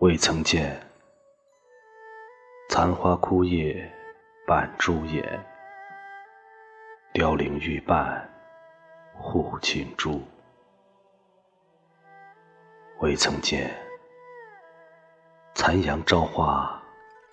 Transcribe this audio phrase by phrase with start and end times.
[0.00, 0.78] 未曾见，
[2.68, 3.90] 残花枯叶
[4.46, 5.24] 半朱颜，
[7.14, 8.30] 凋零欲伴
[9.14, 10.20] 护青珠。
[12.98, 13.74] 未曾见，
[15.54, 16.78] 残阳朝花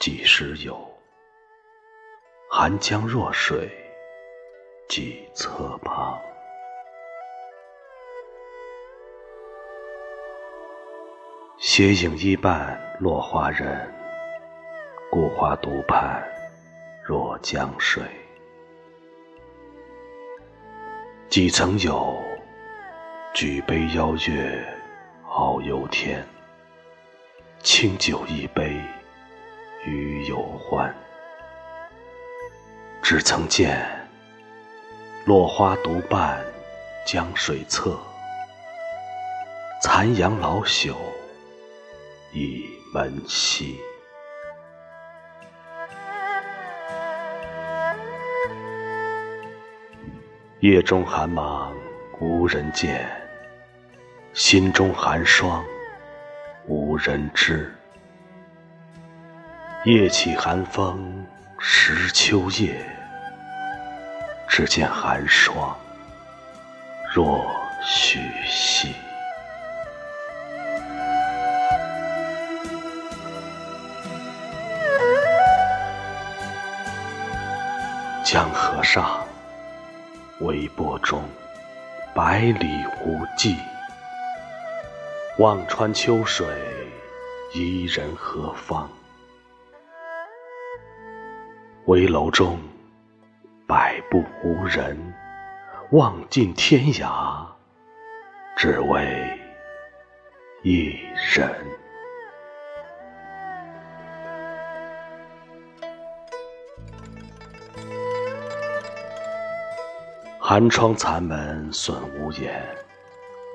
[0.00, 0.82] 几时有？
[2.50, 3.70] 寒江弱水
[4.88, 6.18] 几侧旁。
[11.58, 13.90] 斜影依伴落花人，
[15.10, 16.22] 孤花独盼
[17.02, 18.02] 若江水。
[21.30, 22.22] 几曾有，
[23.32, 24.62] 举杯邀月
[25.26, 26.22] 遨游天，
[27.62, 28.78] 清酒一杯
[29.86, 30.94] 余有欢。
[33.00, 33.82] 只曾见，
[35.24, 36.38] 落花独伴
[37.06, 37.98] 江水侧，
[39.82, 40.94] 残阳老朽。
[42.38, 43.80] 倚门西，
[50.60, 51.74] 夜中寒芒
[52.20, 53.10] 无人见，
[54.34, 55.64] 心中寒霜
[56.66, 57.74] 无人知。
[59.86, 61.26] 夜起寒风
[61.58, 62.86] 识秋叶，
[64.46, 65.74] 只见寒霜
[67.14, 67.50] 若
[67.82, 68.20] 许
[78.28, 79.24] 江河上，
[80.40, 81.22] 微波中，
[82.12, 82.66] 百里
[83.04, 83.54] 无际。
[85.38, 86.44] 望穿秋水，
[87.54, 88.90] 伊人何方？
[91.84, 92.58] 危楼中，
[93.64, 95.14] 百步无人。
[95.92, 97.46] 望尽天涯，
[98.56, 99.38] 只为
[100.64, 100.98] 一
[101.32, 101.48] 人。
[110.48, 112.64] 寒窗残门损无言，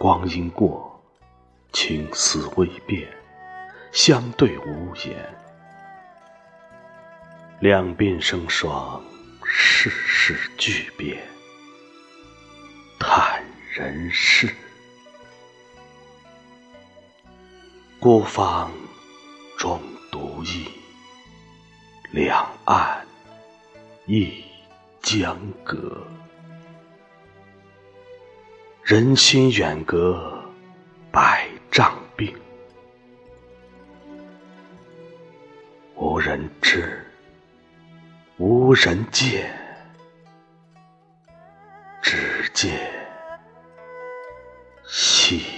[0.00, 0.98] 光阴过，
[1.70, 3.06] 青丝未变，
[3.92, 5.14] 相对无言。
[7.60, 9.04] 两鬓生霜，
[9.44, 11.22] 世事巨变，
[12.98, 14.48] 叹人世。
[18.00, 18.72] 孤芳
[19.58, 19.78] 终
[20.10, 20.66] 独倚，
[22.12, 23.06] 两岸
[24.06, 24.42] 一
[25.02, 26.02] 江隔。
[28.88, 30.42] 人心远隔
[31.12, 32.34] 百丈冰，
[35.94, 37.04] 无人知，
[38.38, 39.54] 无人见，
[42.00, 42.80] 只见
[44.86, 45.57] 细。